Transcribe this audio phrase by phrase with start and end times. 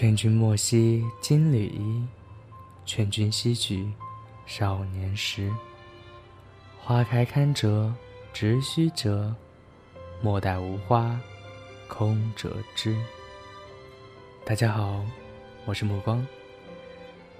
[0.00, 2.06] 劝君莫惜金缕衣，
[2.86, 3.84] 劝君惜取
[4.46, 5.52] 少年时。
[6.78, 7.92] 花开堪折
[8.32, 9.34] 直须折，
[10.22, 11.20] 莫待无花
[11.88, 12.96] 空折枝。
[14.44, 15.04] 大家好，
[15.64, 16.24] 我是目光。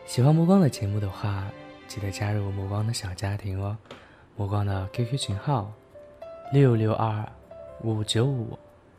[0.05, 1.47] 喜欢目光的节目的话，
[1.87, 3.79] 记得加入目光的小家庭哦。
[4.34, 5.73] 目光的 QQ 群号：
[6.53, 7.25] 六六二
[7.84, 8.59] 五九五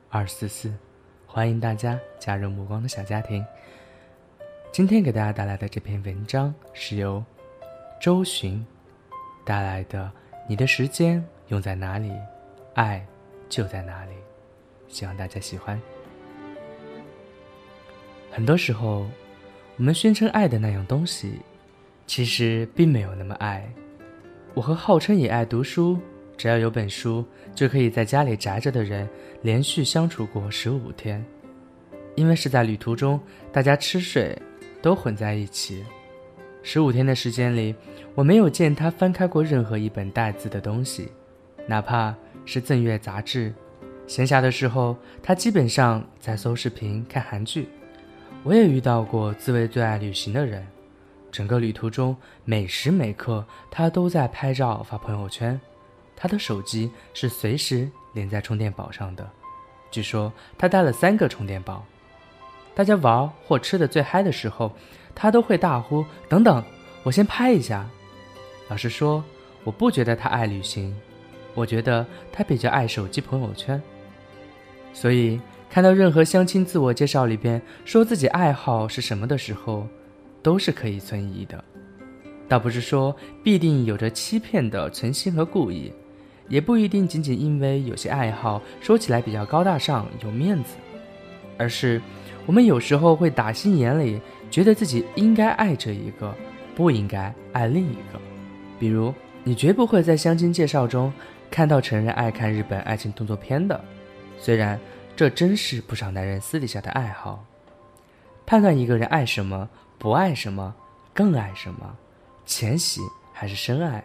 [0.10, 0.74] 二四四。
[1.32, 3.46] 欢迎大家加入目光的小家庭。
[4.72, 7.24] 今天给大家带来的这篇文章是由
[8.02, 8.66] 周寻
[9.46, 10.12] 带来的。
[10.48, 12.12] 你的时间用在哪里，
[12.74, 13.06] 爱
[13.48, 14.14] 就在哪里。
[14.88, 15.80] 希望大家喜欢。
[18.32, 19.06] 很多时候，
[19.78, 21.42] 我们宣称爱的那样东西，
[22.08, 23.72] 其实并没有那么爱。
[24.56, 26.00] 我和号称也爱读书。
[26.40, 29.10] 只要有本书，就可以在家里宅着的人，
[29.42, 31.22] 连续相处过十五天，
[32.16, 33.20] 因为是在旅途中，
[33.52, 34.42] 大家吃睡
[34.82, 35.84] 都混在一起。
[36.64, 37.76] 十五天的时间里，
[38.16, 41.12] 我没有见他翻开过任何一本带字的东西，
[41.68, 43.54] 哪怕是赠阅杂志。
[44.08, 47.68] 闲暇的时候，他基本上在搜视频、看韩剧。
[48.44, 50.66] 我也遇到过自谓最爱旅行的人，
[51.34, 55.60] 整个旅途中每时每刻，他都在拍照发朋友圈。
[56.20, 59.28] 他的手机是随时连在充电宝上的，
[59.90, 61.86] 据说他带了三个充电宝。
[62.76, 64.72] 大家玩或吃的最嗨的时候，
[65.16, 66.62] 他都会大呼：“等等，
[67.04, 67.90] 我先拍一下。”
[68.70, 69.24] 老实说，
[69.64, 70.94] 我不觉得他爱旅行，
[71.54, 73.82] 我觉得他比较爱手机朋友圈。
[74.94, 75.40] 所以
[75.70, 79.88] 看到任何相亲自我介绍里边说自己爱好是什么的时候，
[80.44, 81.64] 都是可以存疑的。
[82.48, 85.94] 倒不是说必定有着欺骗的存心和故意。
[86.50, 90.76] 也不一定仅仅因为有些爱好说起来比较高大上、有面子，
[91.58, 92.02] 而是
[92.46, 94.20] 我们有时候会打心眼里
[94.52, 96.36] 觉得自己应该爱这一个，
[96.76, 98.20] 不应该爱另一个。
[98.80, 101.14] 比如，你绝不会在相亲介绍中
[101.52, 103.80] 看到承认爱看日本爱情动作片的，
[104.38, 104.80] 虽然
[105.16, 107.46] 这真是不少男人私底下的爱好。
[108.46, 110.74] 判断一个人爱什么、不爱什么、
[111.14, 111.96] 更爱什么，
[112.46, 113.02] 浅喜
[113.32, 114.04] 还是深爱？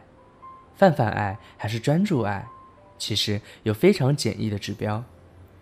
[0.77, 2.47] 泛泛爱还是专注爱，
[2.99, 5.03] 其实有非常简易的指标，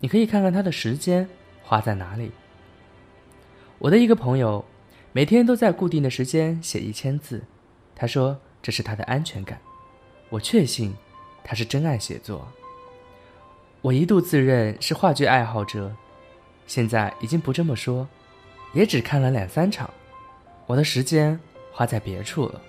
[0.00, 1.28] 你可以看看他的时间
[1.62, 2.32] 花在哪里。
[3.78, 4.64] 我的一个朋友，
[5.12, 7.42] 每天都在固定的时间写一千字，
[7.94, 9.60] 他说这是他的安全感。
[10.30, 10.94] 我确信
[11.44, 12.48] 他是真爱写作。
[13.80, 15.94] 我一度自认是话剧爱好者，
[16.66, 18.08] 现在已经不这么说，
[18.72, 19.90] 也只看了两三场，
[20.66, 21.38] 我的时间
[21.72, 22.62] 花在别处了。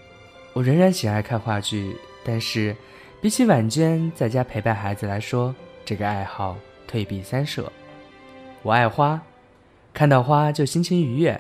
[0.54, 1.96] 我仍然喜爱看话剧。
[2.24, 2.76] 但是，
[3.22, 5.54] 比起晚间在家陪伴孩子来说，
[5.84, 6.58] 这个爱好
[6.88, 7.72] 退避三舍。
[8.62, 9.22] 我爱花，
[9.94, 11.40] 看到花就心情愉悦，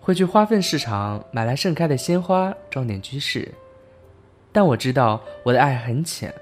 [0.00, 3.50] 会去花粉市场买来盛开的鲜花装点居室。
[4.52, 6.32] 但我知道我的爱很浅。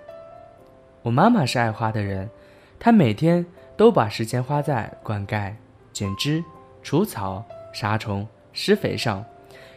[1.02, 2.28] 我妈妈是爱花的人，
[2.78, 5.52] 她每天都把时间花在灌溉、
[5.92, 6.42] 剪枝、
[6.82, 9.24] 除草、杀虫、施肥上，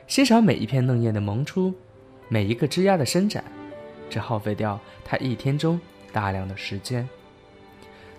[0.08, 1.74] 欣赏每一片嫩叶的萌出，
[2.28, 3.44] 每一个枝丫的伸展。
[4.10, 5.80] 这耗费掉他一天中
[6.12, 7.08] 大量的时间，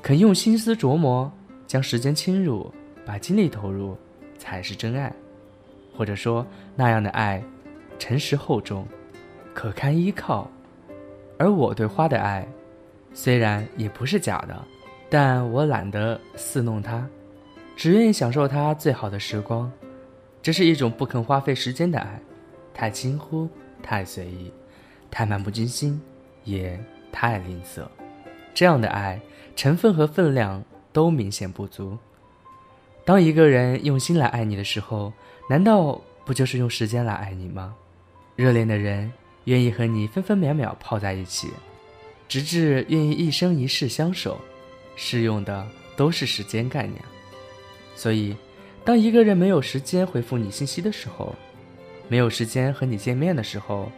[0.01, 1.31] 肯用心思琢磨，
[1.67, 2.73] 将时间倾入，
[3.05, 3.97] 把精力投入，
[4.39, 5.13] 才是真爱。
[5.97, 6.47] 或者说，
[6.77, 7.43] 那样的爱，
[7.99, 8.87] 诚实厚重，
[9.53, 10.51] 可堪依靠。
[11.37, 12.47] 而我对花的爱，
[13.13, 14.65] 虽然也不是假的，
[15.11, 17.07] 但我懒得戏弄它，
[17.77, 19.71] 只愿意享受它最好的时光。
[20.41, 22.19] 这是一种不肯花费时间的爱，
[22.73, 23.47] 太轻忽，
[23.83, 24.51] 太随意。
[25.11, 26.01] 太漫不经心，
[26.45, 26.79] 也
[27.11, 27.87] 太吝啬，
[28.55, 29.21] 这样的爱
[29.57, 30.63] 成分和分量
[30.93, 31.99] 都明显不足。
[33.05, 35.13] 当一个人用心来爱你的时候，
[35.49, 37.75] 难道不就是用时间来爱你吗？
[38.37, 39.13] 热恋的人
[39.45, 41.51] 愿意和你分分秒秒泡在一起，
[42.29, 44.41] 直至愿意一生一世相守，
[44.95, 45.67] 适用的
[45.97, 47.03] 都是时间概念。
[47.97, 48.37] 所以，
[48.85, 51.35] 当一个人没有时间回复你信息的时候，
[52.09, 53.91] 没有时间和你见面的时候，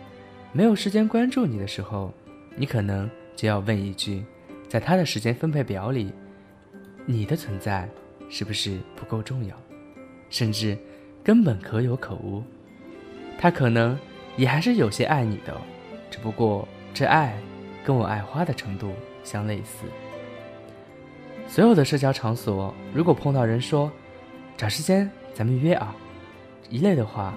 [0.55, 2.13] 没有时间关注你的时候，
[2.57, 4.23] 你可能就要问一句：
[4.69, 6.13] 在他的时间分配表里，
[7.07, 7.89] 你的存在
[8.29, 9.57] 是不是不够重要，
[10.29, 10.77] 甚至
[11.25, 12.43] 根本可有可无。
[13.39, 13.99] 他可能
[14.37, 15.59] 也还是有些爱你的，
[16.11, 17.35] 只不过这爱
[17.83, 18.93] 跟我爱花的程度
[19.25, 19.87] 相类似。
[21.49, 23.91] 所有的社交场所，如果碰到人说
[24.55, 25.97] “找时间咱们约啊”
[26.69, 27.35] 一类的话，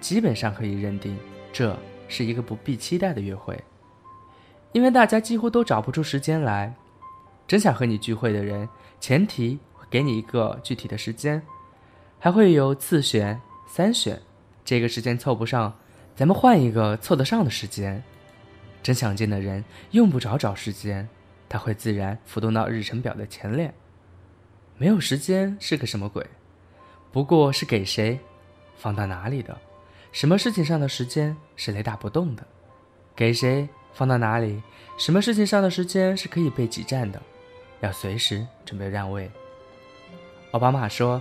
[0.00, 1.16] 基本上可以认定
[1.52, 1.76] 这
[2.14, 3.60] 是一个不必期待的约会，
[4.70, 6.72] 因为大家几乎都找不出时间来。
[7.48, 8.68] 真想和你聚会的人，
[9.00, 9.58] 前提
[9.90, 11.42] 给你一个具体的时间，
[12.20, 14.22] 还会有次选、三选。
[14.64, 15.76] 这个时间凑不上，
[16.14, 18.00] 咱们换一个凑得上的时间。
[18.80, 21.08] 真想见的人，用不着找时间。
[21.48, 23.74] 他会自然浮动到日程表的前列。
[24.78, 26.24] 没有时间是个什么鬼？
[27.12, 28.18] 不过是给谁，
[28.76, 29.56] 放到哪里的。
[30.14, 32.44] 什么事情上的时间是雷打不动的？
[33.16, 34.62] 给谁放到哪里？
[34.96, 37.20] 什么事情上的时间是可以被挤占的？
[37.80, 39.28] 要随时准备让位。
[40.52, 41.20] 奥巴马说，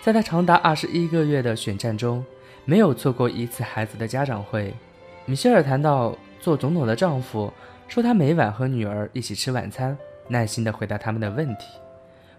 [0.00, 2.24] 在他长达二十一个月的选战中，
[2.64, 4.72] 没有错过一次孩子的家长会。
[5.24, 7.52] 米歇尔谈到做总统的丈夫。
[7.88, 9.98] 说他每晚和女儿一起吃晚餐，
[10.28, 11.66] 耐心地回答他们的问题，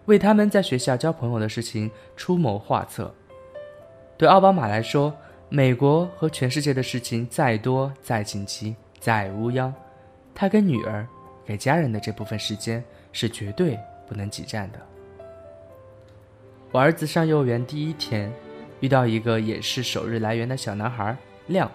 [0.06, 3.14] 为他们在学校交朋友的事情出谋划策。
[4.16, 5.12] 对奥巴马来说，
[5.50, 9.74] 美国和全世界的事情再多、再紧急、再无恙，
[10.34, 11.08] 他跟女儿、
[11.44, 14.80] 给家人的这部分时间是绝对不能挤占的。
[16.72, 18.32] 我儿子上幼儿园第一天，
[18.80, 21.18] 遇到一个也是首日来园的小男孩
[21.48, 21.70] 亮。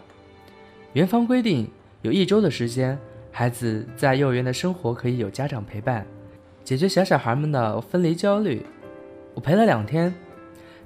[0.93, 1.69] 园方规定
[2.03, 2.99] 有一周的时间。
[3.37, 6.07] 孩子在幼儿园的生活可以有家长陪伴，
[6.63, 8.65] 解决小小孩们的分离焦虑。
[9.35, 10.15] 我陪了两天，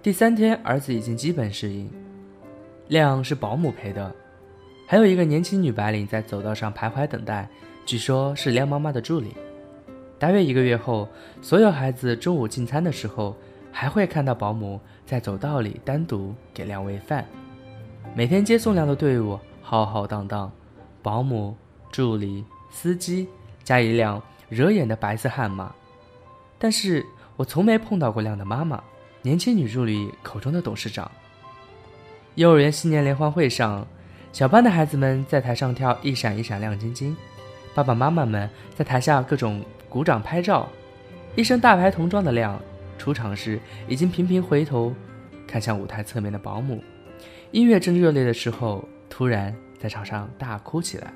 [0.02, 1.90] 第三天儿子已经基本适应。
[2.88, 4.14] 亮是保姆陪的，
[4.86, 7.48] 还有一个年轻女白领在走道上徘徊等待，
[7.86, 9.34] 据说是亮妈妈的助理。
[10.18, 11.08] 大约一个月后，
[11.40, 13.36] 所有孩子中午进餐的时候，
[13.70, 17.24] 还会看到保姆在走道里单独给亮喂饭。
[18.14, 20.50] 每天接送亮的队伍浩浩荡荡，
[21.02, 21.56] 保姆。
[21.90, 23.26] 助理、司机
[23.64, 25.74] 加一辆惹眼的白色悍马，
[26.58, 27.04] 但是
[27.34, 28.84] 我从没碰到过亮的妈妈，
[29.22, 31.10] 年轻女助理口中的董事长。
[32.38, 33.84] 幼儿园新年联欢会上，
[34.32, 37.16] 小班的孩子们在台上跳一闪一闪亮晶晶，
[37.74, 40.68] 爸爸妈妈们在台下各种鼓掌拍照。
[41.34, 42.56] 一身大牌童装的亮
[42.96, 43.58] 出场时，
[43.88, 44.94] 已经频频回头
[45.48, 46.80] 看向舞台侧面的保姆。
[47.50, 51.12] 音乐正热烈的时候，突然在场上大哭起来。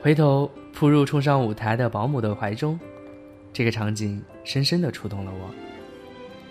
[0.00, 2.78] 回头扑入冲上舞台的保姆的怀中，
[3.52, 5.50] 这个场景深深地触动了我。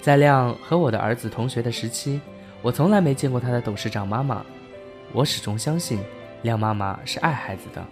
[0.02, 2.20] 在亮和我的儿子同学的时期，
[2.62, 4.46] 我从来没见过他的董事长妈妈。
[5.12, 6.00] 我始终相信，
[6.44, 7.86] 亮妈妈是爱孩子的，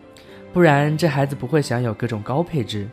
[0.53, 2.87] 不然这孩子不会享有各种高配置。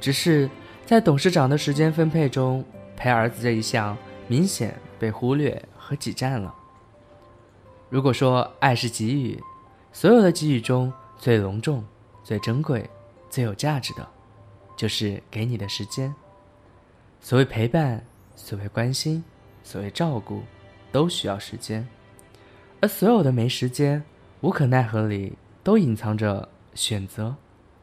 [0.00, 0.48] 只是
[0.84, 2.64] 在董事长的时间分配中，
[2.96, 3.96] 陪儿子这一项
[4.28, 6.54] 明显被忽略和挤占了。
[7.88, 9.42] 如果说爱是给予，
[9.92, 11.84] 所有的给予中最隆重。
[12.24, 12.90] 最珍贵、
[13.30, 14.04] 最有价值的，
[14.76, 16.12] 就是给你的时间。
[17.20, 18.04] 所谓陪伴，
[18.34, 19.22] 所谓关心，
[19.62, 20.42] 所谓照顾，
[20.96, 21.86] 都需要时间。
[22.80, 24.02] 而所有的没时间、
[24.40, 27.36] 无可奈何里，都隐藏着选择，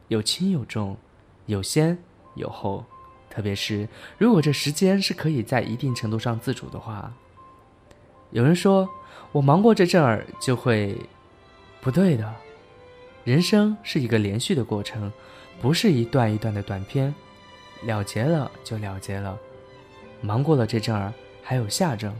[0.07, 0.98] 有轻有重，
[1.45, 1.95] 有先
[2.33, 2.83] 有后。
[3.30, 3.88] 特别是
[4.18, 7.13] 如果这时间是可以在一定程度上自主的话。
[8.32, 8.89] 有人说，
[9.32, 10.98] 我忙过这阵儿就会，
[11.82, 12.34] 不对的。
[13.24, 15.13] 人生是一个连续的过程，
[15.62, 17.13] 不是一段一段的短片，
[17.84, 19.38] 了结了就了结了。
[20.20, 22.12] 忙过了这阵儿，还有下阵。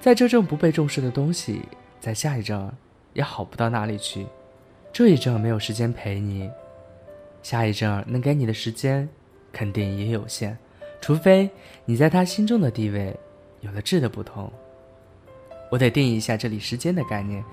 [0.00, 1.62] 在这阵不被重视的东西，
[2.00, 2.70] 在下一阵
[3.12, 4.26] 也好不到哪里去。
[4.92, 6.50] 这一阵没有时间陪你，
[7.42, 9.08] 下一阵能给你的时间
[9.52, 10.56] 肯定也有限，
[11.00, 11.50] 除非
[11.84, 13.14] 你在他心中的地位
[13.60, 14.50] 有了质的不同。
[15.70, 17.44] 我得定义一下这里时间的概念。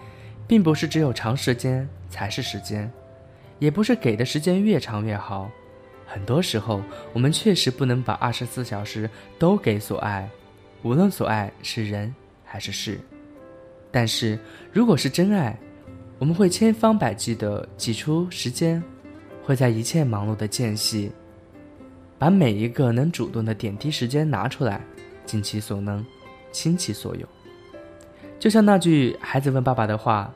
[0.47, 2.91] 并不是只有长时间才是时间，
[3.57, 5.49] 也不是给的时间越长越好。
[6.05, 6.83] 很多时候，
[7.13, 9.09] 我们确实不能把二十四小时
[9.39, 10.29] 都给所爱，
[10.83, 12.13] 无论所爱是人
[12.55, 12.97] 还是事。
[13.91, 14.39] 但是，
[14.71, 15.59] 如果是真爱，
[16.17, 18.81] 我们会千方百计地挤出时间，
[19.43, 21.11] 会在一切忙碌的间隙，
[22.17, 24.79] 把每一个能主动的点滴时间拿出来，
[25.25, 26.05] 尽其所能，
[26.53, 27.27] 倾其所有。
[28.39, 30.33] 就像那句孩子问爸爸的话：“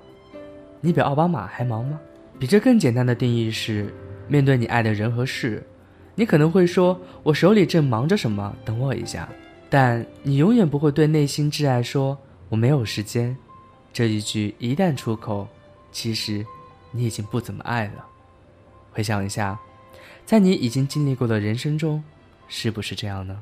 [0.81, 1.97] 你比奥巴马还忙吗？”
[2.37, 3.93] 比这更简单的定义是：
[4.27, 5.65] 面对你爱的人和事，
[6.15, 9.29] 你可能会说：“我手里正忙着什么，等我一下。”
[9.69, 12.17] 但你永远不会对内心挚爱说
[12.49, 13.35] ：“我没有时间。”
[13.93, 15.47] 这一句一旦出口，
[15.91, 16.45] 其实
[16.91, 18.05] 你已经不怎么爱了。
[18.91, 19.59] 回想一下，
[20.25, 22.03] 在你已经经历过的人生中，
[22.47, 23.41] 是不是这样呢？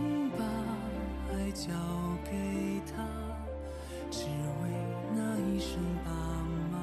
[1.51, 1.69] 交
[2.23, 2.31] 给
[2.95, 3.03] 他，
[4.09, 4.63] 只为
[5.15, 6.09] 那一声爸
[6.71, 6.73] 妈。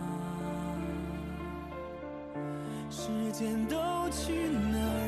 [2.90, 3.76] 时间都
[4.10, 5.07] 去哪儿